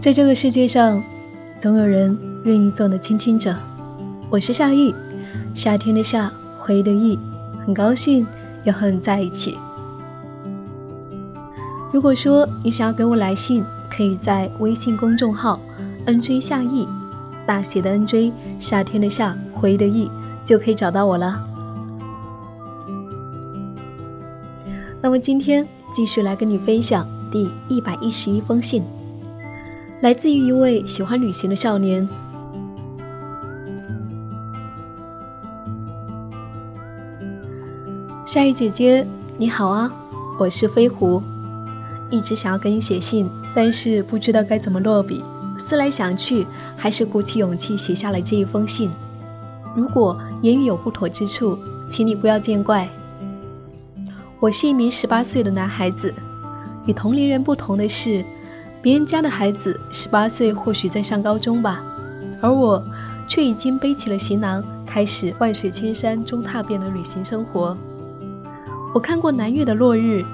[0.00, 1.02] 在这个世界上，
[1.58, 3.54] 总有人愿意做你的倾听者。
[4.30, 4.94] 我是夏意，
[5.54, 7.18] 夏天的夏，回忆的忆，
[7.66, 8.26] 很高兴
[8.64, 9.58] 又和你在一起。
[11.92, 13.62] 如果说你想要给我来信，
[13.94, 15.60] 可以在微信公众号
[16.06, 16.88] “nj 夏意”
[17.44, 20.10] 大写的 “nj”，夏天的夏，回忆的忆，
[20.42, 21.46] 就可以找到我了。
[25.02, 28.82] 那么今天继续来跟你分享第一百一十一封信。
[30.00, 32.08] 来自于一位喜欢旅行的少年。
[38.24, 39.92] 夏雨姐姐，你好啊，
[40.38, 41.22] 我是飞狐，
[42.08, 45.22] 一直想要给你写信，但是不知道该怎么落笔，
[45.58, 46.46] 思来想去，
[46.78, 48.90] 还是鼓起勇气写下了这一封信。
[49.76, 52.88] 如果言语有不妥之处，请你不要见怪。
[54.38, 56.14] 我是一名十八岁的男孩子，
[56.86, 58.24] 与同龄人不同的是。
[58.82, 61.84] 别人家的孩子十八岁或许在上高中吧，
[62.40, 62.82] 而我
[63.28, 67.76] 却已经背起了行囊，开始万水千山中踏遍的旅行生活。
[68.94, 70.24] 我看过南岳的落日，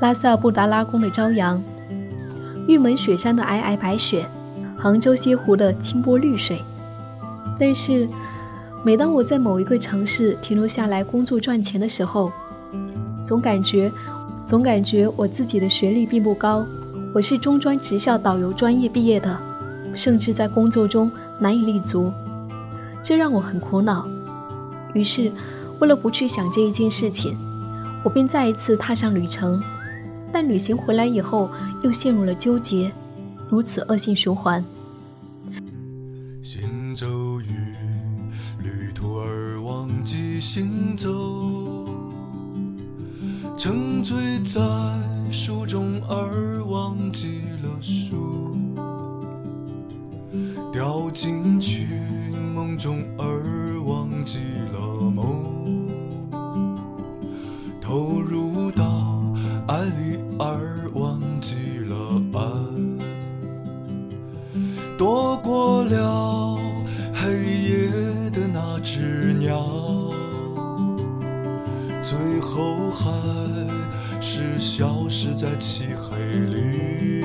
[0.00, 1.60] 拉萨布达拉宫的朝阳，
[2.68, 4.24] 玉门雪山的皑皑白雪，
[4.78, 6.60] 杭州西湖的清波绿水。
[7.58, 8.08] 但是，
[8.84, 12.30] 每当我在某一个城市停留下来工作赚钱的时候，
[13.24, 13.90] 总感觉，
[14.46, 16.64] 总感觉我自己的学历并不高。
[17.14, 19.38] 我是中专职校导游专业毕业的，
[19.94, 22.10] 甚至在工作中难以立足，
[23.04, 24.08] 这让我很苦恼。
[24.94, 25.30] 于是，
[25.78, 27.36] 为了不去想这一件事情，
[28.02, 29.62] 我便再一次踏上旅程。
[30.32, 31.50] 但旅行回来以后，
[31.82, 32.90] 又陷入了纠结，
[33.50, 34.64] 如此恶性循环。
[36.40, 37.06] 行走
[37.42, 37.74] 于
[38.62, 41.10] 旅途而忘记行走，
[44.02, 44.60] 醉在
[45.30, 46.60] 书中而。
[46.72, 48.56] 忘记了书，
[50.72, 51.86] 掉进去
[52.54, 54.38] 梦中而忘记
[54.72, 54.80] 了
[55.10, 55.86] 梦，
[57.78, 59.22] 投入到
[59.68, 62.40] 爱里而忘记了爱，
[64.96, 66.58] 躲过了
[67.12, 67.28] 黑
[67.68, 67.90] 夜
[68.30, 69.62] 的那只鸟，
[72.00, 73.51] 最后还。
[74.42, 76.16] 是消失在漆黑
[76.50, 77.24] 里，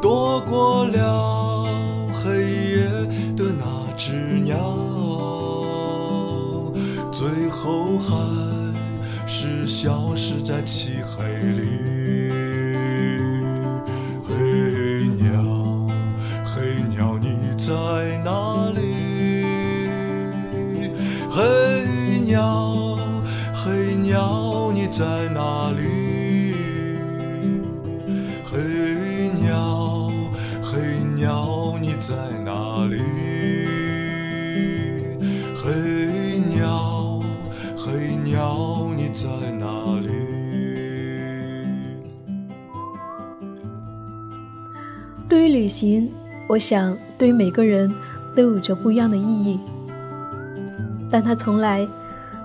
[0.00, 1.66] 躲过了
[2.12, 2.86] 黑夜
[3.36, 3.64] 的那
[3.96, 4.12] 只
[4.44, 4.56] 鸟，
[7.10, 8.14] 最后还
[9.26, 12.45] 是消失在漆黑里。
[35.66, 37.20] 黑鸟，
[37.76, 39.26] 黑鸟，你在
[39.58, 39.66] 哪
[40.00, 40.08] 里？
[45.28, 46.08] 对于旅行，
[46.48, 47.92] 我想对于每个人
[48.36, 49.58] 都有着不一样的意义，
[51.10, 51.84] 但它从来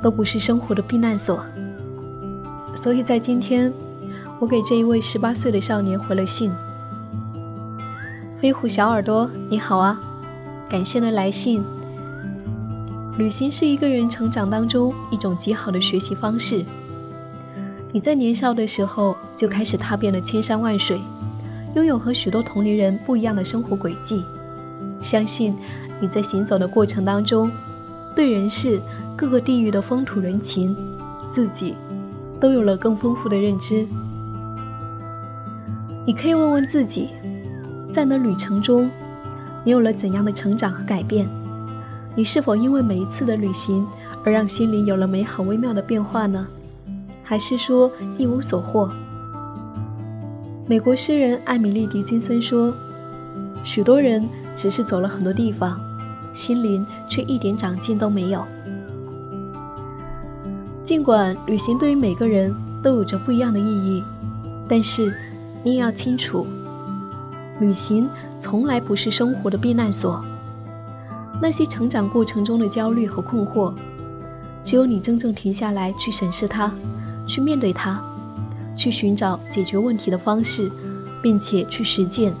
[0.00, 1.44] 都不是生活的避难所。
[2.74, 3.70] 所以在今天，
[4.40, 6.50] 我给这一位十八岁的少年回了信。
[8.40, 10.00] 飞虎小耳朵，你好啊，
[10.66, 11.62] 感谢的来信。
[13.18, 16.64] 旅行是一个人成长当中一种极好的学习方式。
[17.92, 20.98] 你在年少的时候就开始踏遍了千山万水，
[21.74, 24.24] 拥有和许多同龄人不一样的生活轨迹。
[25.02, 25.54] 相信
[26.00, 27.50] 你在行走的过程当中，
[28.14, 28.80] 对人世
[29.16, 30.74] 各个地域的风土人情，
[31.30, 31.74] 自己。
[32.40, 33.86] 都有了更丰富的认知。
[36.04, 37.10] 你可以问问自己，
[37.88, 38.90] 在那旅程中，
[39.62, 41.24] 你有了怎样的成长和改变？
[42.14, 43.86] 你是否因为每一次的旅行
[44.24, 46.46] 而让心灵有了美好微妙的变化呢？
[47.24, 48.90] 还是说一无所获？
[50.66, 52.72] 美国诗人艾米丽·狄金森说
[53.64, 55.80] ：“许多人只是走了很多地方，
[56.34, 58.44] 心灵却一点长进都没有。”
[60.84, 64.04] 尽管旅行对于每个人都有着不一样的意义，
[64.68, 65.14] 但是
[65.62, 66.46] 你也要清楚，
[67.58, 68.08] 旅行
[68.38, 70.22] 从来不是生活的避难所。
[71.42, 73.74] 那些成长过程中的焦虑和困惑，
[74.62, 76.72] 只有你真正停下来去审视它，
[77.26, 78.00] 去面对它，
[78.76, 80.70] 去寻找解决问题的方式，
[81.20, 82.32] 并且去实践，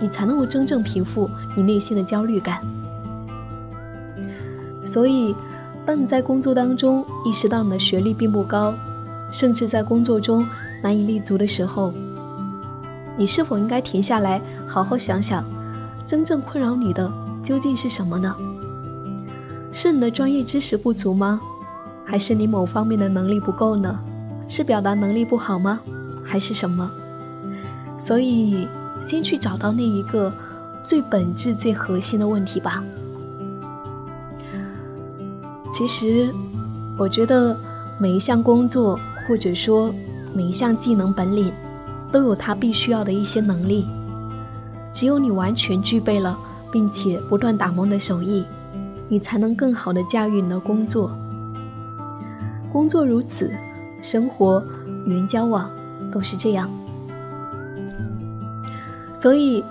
[0.00, 2.58] 你才能够真正平复你内心的焦虑感。
[4.82, 5.34] 所以。
[5.84, 8.72] 当你在工作当中意识到你的学历并不高，
[9.32, 10.46] 甚至在工作中
[10.80, 11.92] 难以立足的时候，
[13.16, 15.42] 你是否应该停下来，好好想想，
[16.06, 18.34] 真正困扰你的究竟是什么呢？
[19.72, 21.40] 是你的专业知识不足吗？
[22.04, 23.98] 还是你某方面的能力不够呢？
[24.48, 25.80] 是表达能力不好吗？
[26.24, 26.90] 还是什么？
[27.98, 28.68] 所以，
[29.00, 30.32] 先去找到那一个
[30.84, 32.82] 最本质、最核心的问题吧。
[35.72, 36.32] 其实，
[36.98, 37.56] 我觉得
[37.98, 39.92] 每一项工作，或者说
[40.34, 41.52] 每一项技能本领，
[42.10, 43.86] 都有它必须要的一些能力。
[44.92, 46.38] 只有你完全具备了，
[46.72, 48.44] 并且不断打磨的手艺，
[49.08, 51.10] 你才能更好的驾驭你的工作。
[52.72, 53.52] 工作如此，
[54.00, 54.64] 生活、
[55.04, 55.70] 与人交往
[56.10, 56.70] 都是这样。
[59.20, 59.62] 所以，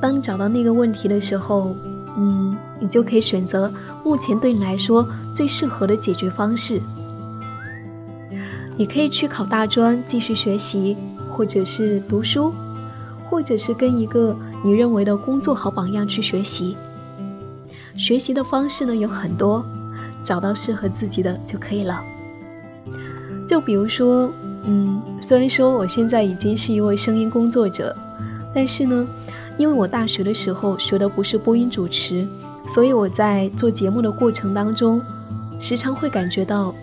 [0.00, 1.74] 当找到那个问题的时候，
[2.16, 3.72] 嗯，你就可以选择
[4.04, 6.80] 目前对你来说最适合的解决方式。
[8.76, 10.96] 你可以去考大专继续学习，
[11.30, 12.52] 或者是读书，
[13.30, 16.76] 或者是跟一个你认为的工作好榜样去学习。
[17.96, 19.64] 学习的方式呢有很多，
[20.24, 22.02] 找到适合自己的就可以了。
[23.46, 24.30] 就比如说，
[24.64, 27.96] 嗯，虽然说我现在已经是一位声音工作者。
[28.52, 29.06] 但是呢，
[29.56, 32.26] 因为我大学的时候学的不是播音主持，
[32.66, 35.00] 所以我在做节目的过程当中，
[35.60, 36.74] 时常会感觉到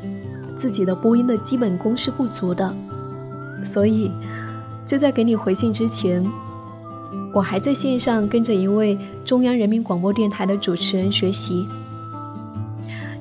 [0.55, 2.73] 自己的播音的基本功是不足的。
[3.65, 4.09] 所以
[4.87, 6.25] 就在给你回信之前，
[7.33, 11.67] 我还在线上跟着一位中央人民广播电台的主持人学习，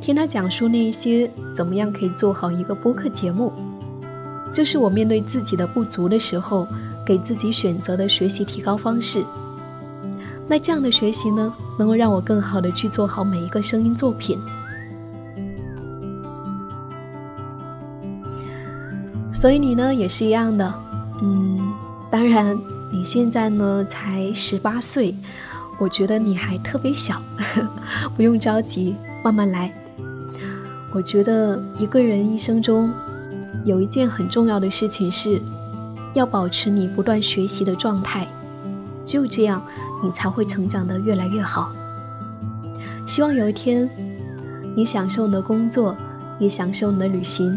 [0.01, 3.53] 听他讲述那些怎么样可以做好一个播客节目。
[4.55, 6.67] 这是我面对自己的不足的时候。
[7.07, 9.25] 给自己选择的学习提高方式，
[10.49, 14.37] 那这样的学习呢，能够让我更好的去做好每一个声音作品。
[19.33, 20.75] 所以你呢也是一样的，
[21.23, 21.56] 嗯，
[22.11, 22.59] 当然
[22.93, 25.15] 你现在呢才十八岁，
[25.79, 27.21] 我觉得你还特别小，
[28.17, 28.95] 不用着急，
[29.25, 29.73] 慢慢来。
[30.93, 32.91] 我觉得一个人一生中
[33.65, 35.41] 有一件很重要的事情是。
[36.15, 38.27] 要保持你不断学习的状态，
[39.05, 39.61] 只有这样，
[40.03, 41.71] 你才会成长得越来越好。
[43.07, 43.87] 希望有一天，
[44.75, 45.95] 你享受你的工作，
[46.39, 47.55] 也享受你的旅行。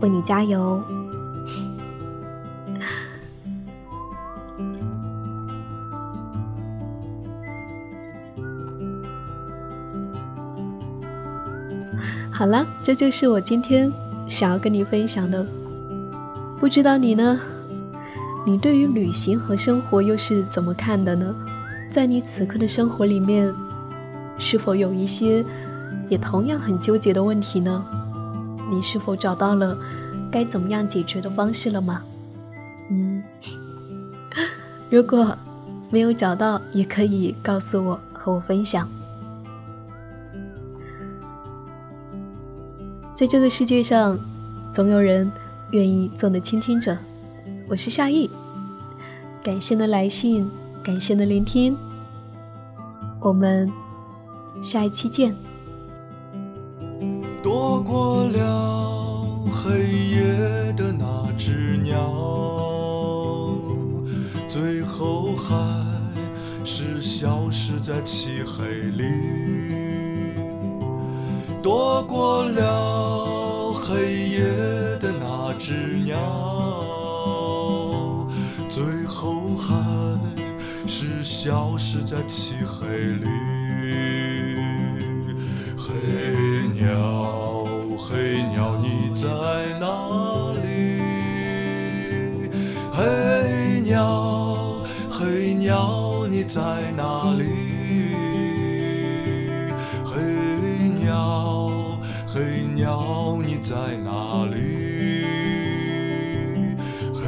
[0.00, 0.80] 为你加油！
[12.38, 13.92] 好了，这就是我今天
[14.28, 15.44] 想要跟你分享的。
[16.60, 17.40] 不知道你呢？
[18.46, 21.34] 你对于旅行和生活又是怎么看的呢？
[21.90, 23.52] 在你此刻的生活里面，
[24.38, 25.44] 是否有一些
[26.08, 27.84] 也同样很纠结的问题呢？
[28.70, 29.76] 你是否找到了
[30.30, 32.02] 该怎么样解决的方式了吗？
[32.88, 33.20] 嗯，
[34.88, 35.36] 如果
[35.90, 38.88] 没有找到，也可以告诉我，和我分享。
[43.18, 44.16] 在这个世界上，
[44.72, 45.28] 总有人。
[45.72, 46.96] 愿意做你的倾听者，
[47.68, 48.30] 我是夏意。
[49.42, 50.48] 感谢的来信，
[50.84, 51.76] 感谢的聆听，
[53.18, 53.68] 我们
[54.62, 55.34] 下一期见。
[57.42, 59.10] 躲过了
[59.50, 62.08] 黑夜的那只鸟，
[64.46, 65.56] 最后还
[66.64, 68.64] 是消失在漆黑
[68.96, 69.04] 里。
[71.60, 73.17] 躲过了
[78.78, 79.74] 最后还
[80.86, 83.26] 是消失在漆黑里。
[85.76, 85.88] 黑
[86.80, 87.66] 鸟，
[87.96, 89.26] 黑鸟，你在
[89.80, 91.00] 哪里？
[92.92, 96.60] 黑鸟，黑鸟，你在
[96.96, 97.42] 哪里？
[100.04, 100.22] 黑
[100.90, 105.26] 鸟，黑鸟，你在哪里？
[107.12, 107.24] 黑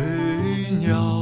[0.76, 1.19] 鸟，